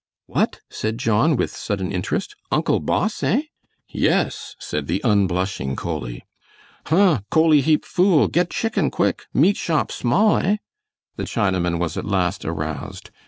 [0.25, 3.43] "What?" said John, with sudden interest, "Uncle boss, eh?"
[3.87, 6.25] "Yes," said the unblushing Coley.
[6.87, 7.21] "Huh!
[7.29, 8.27] Coley heap fool!
[8.27, 9.25] Get chicken, quick!
[9.31, 10.57] meat shop, small, eh?"
[11.17, 13.11] The Chinaman was at last aroused.